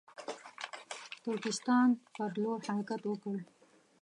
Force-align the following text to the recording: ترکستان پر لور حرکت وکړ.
ترکستان 1.25 1.87
پر 2.13 2.31
لور 2.41 2.59
حرکت 2.67 3.01
وکړ. 3.05 3.37